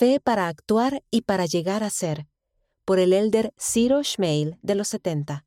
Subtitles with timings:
[0.00, 2.24] Fe para actuar y para llegar a ser,
[2.86, 5.44] por el elder Ciro Schmeil de los 70.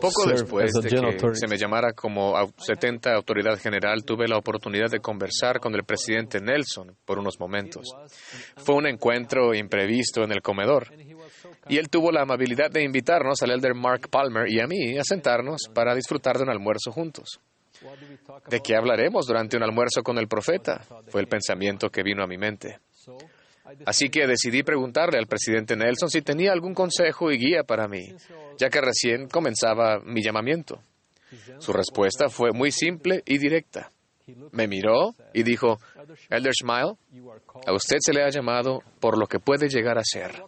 [0.00, 4.98] Poco después de que se me llamara como 70 autoridad general, tuve la oportunidad de
[4.98, 7.86] conversar con el presidente Nelson por unos momentos.
[8.56, 10.88] Fue un encuentro imprevisto en el comedor
[11.68, 15.04] y él tuvo la amabilidad de invitarnos al elder Mark Palmer y a mí a
[15.04, 17.38] sentarnos para disfrutar de un almuerzo juntos.
[18.48, 20.82] ¿De qué hablaremos durante un almuerzo con el profeta?
[21.08, 22.78] Fue el pensamiento que vino a mi mente.
[23.84, 28.14] Así que decidí preguntarle al presidente Nelson si tenía algún consejo y guía para mí,
[28.58, 30.80] ya que recién comenzaba mi llamamiento.
[31.58, 33.90] Su respuesta fue muy simple y directa.
[34.52, 35.78] Me miró y dijo,
[36.30, 36.94] Elder Smile,
[37.66, 40.42] a usted se le ha llamado por lo que puede llegar a ser.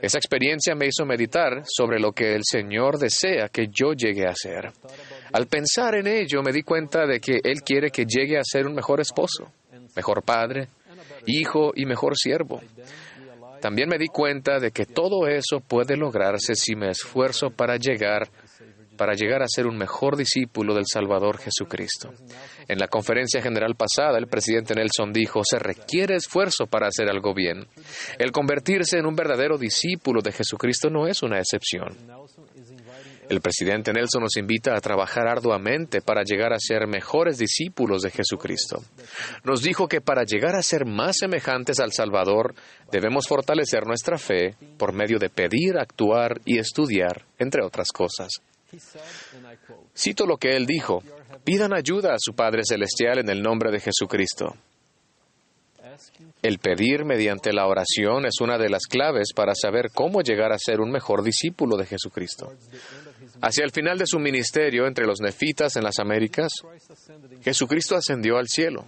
[0.00, 4.34] Esa experiencia me hizo meditar sobre lo que el Señor desea que yo llegue a
[4.34, 4.72] ser.
[5.32, 8.66] Al pensar en ello me di cuenta de que Él quiere que llegue a ser
[8.66, 9.50] un mejor esposo,
[9.96, 10.68] mejor padre,
[11.26, 12.60] hijo y mejor siervo.
[13.60, 18.28] También me di cuenta de que todo eso puede lograrse si me esfuerzo para llegar
[18.96, 22.12] para llegar a ser un mejor discípulo del Salvador Jesucristo.
[22.68, 27.34] En la conferencia general pasada, el presidente Nelson dijo, se requiere esfuerzo para hacer algo
[27.34, 27.66] bien.
[28.18, 31.96] El convertirse en un verdadero discípulo de Jesucristo no es una excepción.
[33.28, 38.10] El presidente Nelson nos invita a trabajar arduamente para llegar a ser mejores discípulos de
[38.10, 38.82] Jesucristo.
[39.44, 42.54] Nos dijo que para llegar a ser más semejantes al Salvador
[42.90, 48.28] debemos fortalecer nuestra fe por medio de pedir, actuar y estudiar, entre otras cosas.
[49.96, 51.02] Cito lo que él dijo,
[51.44, 54.56] pidan ayuda a su Padre Celestial en el nombre de Jesucristo.
[56.42, 60.58] El pedir mediante la oración es una de las claves para saber cómo llegar a
[60.58, 62.52] ser un mejor discípulo de Jesucristo.
[63.40, 66.52] Hacia el final de su ministerio entre los nefitas en las Américas,
[67.42, 68.84] Jesucristo ascendió al cielo.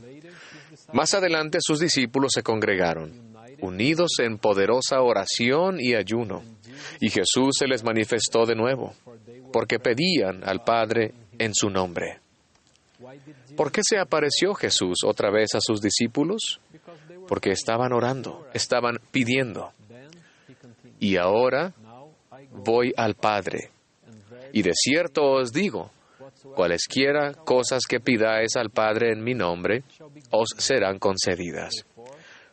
[0.92, 6.42] Más adelante sus discípulos se congregaron, unidos en poderosa oración y ayuno,
[7.00, 8.94] y Jesús se les manifestó de nuevo,
[9.52, 12.20] porque pedían al Padre en su nombre.
[13.56, 16.60] ¿Por qué se apareció Jesús otra vez a sus discípulos?
[17.28, 19.72] Porque estaban orando, estaban pidiendo.
[21.00, 21.75] Y ahora
[22.53, 23.70] voy al Padre
[24.56, 25.91] y de cierto os digo,
[26.54, 29.82] cualesquiera cosas que pidáis al Padre en mi nombre,
[30.31, 31.84] os serán concedidas.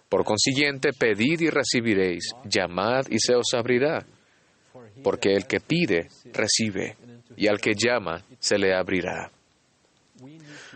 [0.10, 4.06] Por consiguiente, pedid y recibiréis, llamad y se os abrirá.
[5.02, 6.98] Porque el que pide, recibe,
[7.38, 9.32] y al que llama, se le abrirá.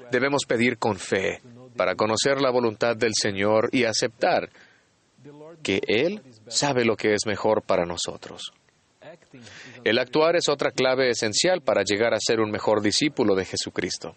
[0.09, 1.41] Debemos pedir con fe
[1.78, 4.50] para conocer la voluntad del Señor y aceptar
[5.64, 8.52] que Él sabe lo que es mejor para nosotros.
[9.84, 14.16] El actuar es otra clave esencial para llegar a ser un mejor discípulo de Jesucristo.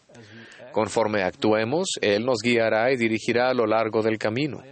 [0.72, 4.62] Conforme actuemos, Él nos guiará y dirigirá a lo largo del camino.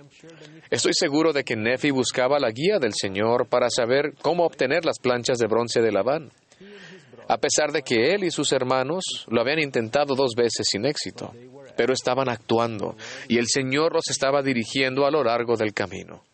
[0.70, 4.98] Estoy seguro de que Nefi buscaba la guía del Señor para saber cómo obtener las
[4.98, 6.30] planchas de bronce de Labán,
[7.26, 11.32] a pesar de que él y sus hermanos lo habían intentado dos veces sin éxito,
[11.78, 12.96] pero estaban actuando
[13.28, 16.24] y el Señor los estaba dirigiendo a lo largo del camino.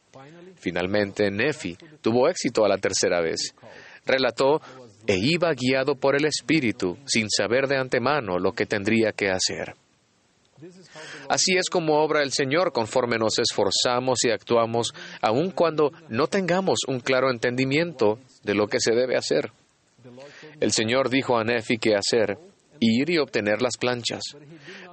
[0.56, 3.54] Finalmente, Nefi tuvo éxito a la tercera vez
[4.06, 4.60] relató,
[5.06, 9.74] e iba guiado por el Espíritu sin saber de antemano lo que tendría que hacer.
[11.28, 16.78] Así es como obra el Señor conforme nos esforzamos y actuamos, aun cuando no tengamos
[16.88, 19.52] un claro entendimiento de lo que se debe hacer.
[20.60, 22.38] El Señor dijo a Nefi qué hacer,
[22.80, 24.22] ir y obtener las planchas,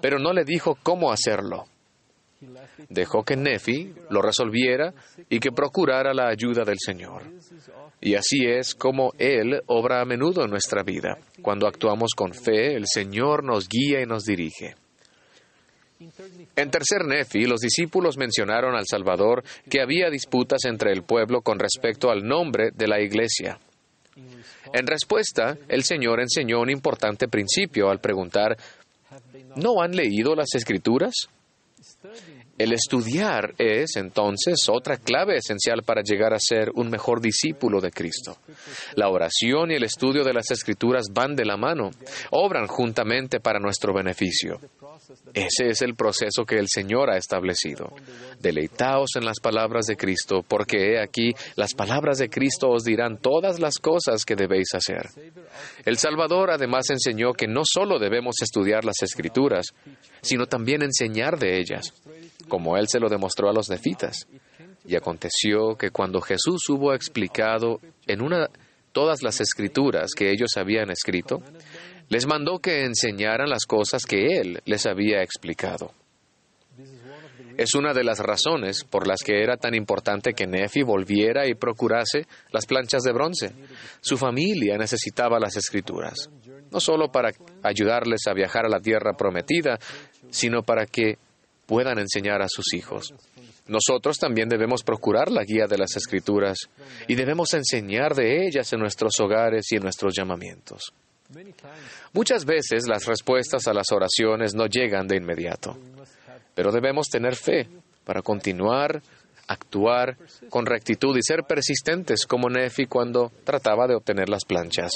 [0.01, 1.65] pero no le dijo cómo hacerlo.
[2.89, 4.93] Dejó que Nefi lo resolviera
[5.29, 7.23] y que procurara la ayuda del Señor.
[7.99, 11.19] Y así es como Él obra a menudo en nuestra vida.
[11.41, 14.75] Cuando actuamos con fe, el Señor nos guía y nos dirige.
[16.55, 21.59] En tercer Nefi, los discípulos mencionaron al Salvador que había disputas entre el pueblo con
[21.59, 23.59] respecto al nombre de la iglesia.
[24.73, 28.57] En respuesta, el Señor enseñó un importante principio al preguntar,
[29.55, 31.13] ¿no han leído las escrituras?
[32.61, 37.89] El estudiar es entonces otra clave esencial para llegar a ser un mejor discípulo de
[37.89, 38.37] Cristo.
[38.93, 41.89] La oración y el estudio de las escrituras van de la mano,
[42.29, 44.59] obran juntamente para nuestro beneficio.
[45.33, 47.95] Ese es el proceso que el Señor ha establecido.
[48.39, 53.17] Deleitaos en las palabras de Cristo, porque he aquí, las palabras de Cristo os dirán
[53.17, 55.09] todas las cosas que debéis hacer.
[55.83, 59.65] El Salvador además enseñó que no solo debemos estudiar las escrituras,
[60.21, 61.91] sino también enseñar de ellas
[62.51, 64.27] como él se lo demostró a los nefitas.
[64.85, 68.49] Y aconteció que cuando Jesús hubo explicado en una
[68.91, 71.41] todas las escrituras que ellos habían escrito,
[72.09, 75.93] les mandó que enseñaran las cosas que él les había explicado.
[77.55, 81.53] Es una de las razones por las que era tan importante que Nefi volviera y
[81.53, 83.53] procurase las planchas de bronce.
[84.01, 86.29] Su familia necesitaba las escrituras,
[86.69, 87.31] no solo para
[87.63, 89.79] ayudarles a viajar a la tierra prometida,
[90.31, 91.17] sino para que
[91.71, 93.13] puedan enseñar a sus hijos.
[93.67, 96.57] Nosotros también debemos procurar la guía de las escrituras
[97.07, 100.93] y debemos enseñar de ellas en nuestros hogares y en nuestros llamamientos.
[102.11, 105.77] Muchas veces las respuestas a las oraciones no llegan de inmediato,
[106.53, 107.69] pero debemos tener fe
[108.03, 109.01] para continuar,
[109.47, 110.17] actuar
[110.49, 114.91] con rectitud y ser persistentes como Nefi cuando trataba de obtener las planchas.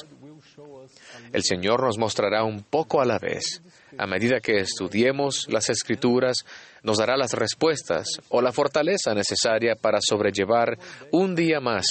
[1.31, 3.61] El Señor nos mostrará un poco a la vez.
[3.97, 6.37] A medida que estudiemos las escrituras,
[6.83, 10.77] nos dará las respuestas o la fortaleza necesaria para sobrellevar
[11.11, 11.85] un día más,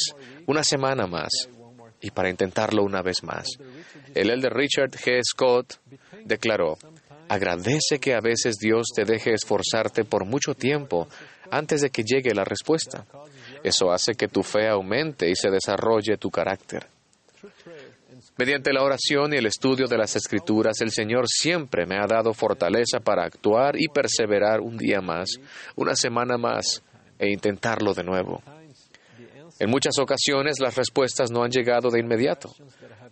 [0.46, 1.30] una semana más,
[2.00, 3.48] y para intentarlo una vez más.
[4.14, 5.20] El elder Richard G.
[5.24, 5.80] Scott
[6.24, 6.76] declaró,
[7.28, 11.08] agradece que a veces Dios te deje esforzarte por mucho tiempo
[11.50, 13.06] antes de que llegue la respuesta.
[13.62, 16.86] Eso hace que tu fe aumente y se desarrolle tu carácter.
[18.36, 22.34] Mediante la oración y el estudio de las Escrituras, el Señor siempre me ha dado
[22.34, 25.28] fortaleza para actuar y perseverar un día más,
[25.76, 26.82] una semana más,
[27.16, 28.42] e intentarlo de nuevo.
[29.60, 32.52] En muchas ocasiones las respuestas no han llegado de inmediato.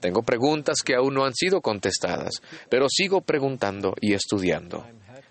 [0.00, 4.84] Tengo preguntas que aún no han sido contestadas, pero sigo preguntando y estudiando.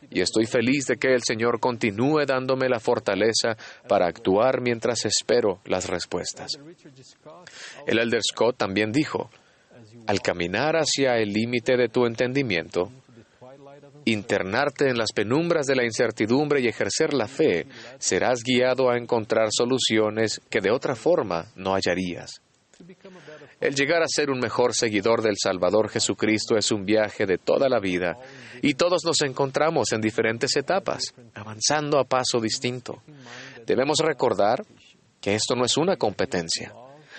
[0.10, 3.58] Y estoy feliz de que el Señor continúe dándome la fortaleza
[3.90, 6.52] para actuar mientras espero las respuestas.
[7.86, 9.30] El elder Scott también dijo,
[10.08, 12.92] al caminar hacia el límite de tu entendimiento,
[14.06, 17.68] internarte en las penumbras de la incertidumbre y ejercer la fe,
[18.00, 22.42] serás guiado a encontrar soluciones que de otra forma no hallarías.
[23.60, 27.70] El llegar a ser un mejor seguidor del Salvador Jesucristo es un viaje de toda
[27.70, 28.18] la vida
[28.64, 33.04] y todos nos encontramos en diferentes etapas, avanzando a paso distinto.
[33.68, 34.64] Debemos recordar
[35.22, 36.74] que esto no es una competencia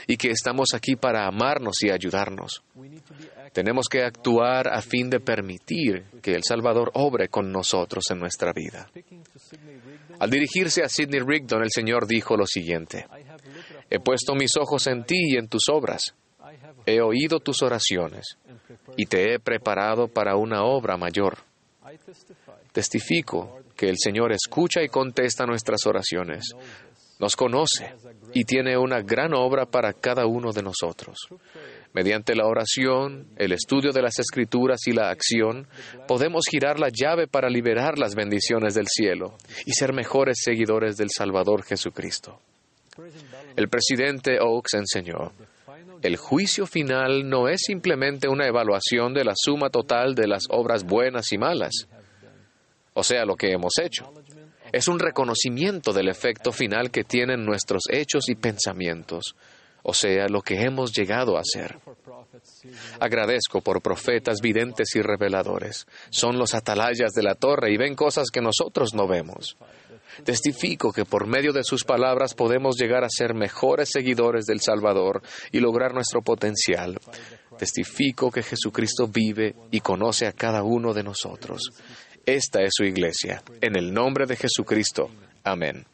[0.06, 2.62] y que estamos aquí para amarnos y ayudarnos.
[3.52, 8.52] Tenemos que actuar a fin de permitir que el Salvador obre con nosotros en nuestra
[8.52, 8.88] vida.
[10.18, 13.06] Al dirigirse a Sidney Rigdon, el Señor dijo lo siguiente,
[13.90, 16.14] He puesto mis ojos en ti y en tus obras.
[16.86, 18.38] He oído tus oraciones
[18.96, 21.38] y te he preparado para una obra mayor.
[22.72, 26.54] Testifico que el Señor escucha y contesta nuestras oraciones,
[27.22, 27.94] nos conoce
[28.34, 31.16] y tiene una gran obra para cada uno de nosotros.
[31.92, 35.68] Mediante la oración, el estudio de las escrituras y la acción,
[36.08, 41.10] podemos girar la llave para liberar las bendiciones del cielo y ser mejores seguidores del
[41.16, 42.40] Salvador Jesucristo.
[43.54, 45.32] El presidente Oaks enseñó,
[46.02, 50.82] el juicio final no es simplemente una evaluación de la suma total de las obras
[50.82, 51.86] buenas y malas,
[52.94, 54.12] o sea, lo que hemos hecho
[54.72, 59.36] es un reconocimiento del efecto final que tienen nuestros hechos y pensamientos,
[59.82, 61.78] o sea, lo que hemos llegado a ser.
[63.00, 65.86] Agradezco por profetas videntes y reveladores.
[66.10, 69.56] Son los atalayas de la torre y ven cosas que nosotros no vemos.
[70.24, 75.22] Testifico que por medio de sus palabras podemos llegar a ser mejores seguidores del Salvador
[75.50, 76.98] y lograr nuestro potencial.
[77.58, 81.70] Testifico que Jesucristo vive y conoce a cada uno de nosotros.
[82.26, 83.42] Esta es su iglesia.
[83.60, 85.10] En el nombre de Jesucristo.
[85.42, 85.84] Amén.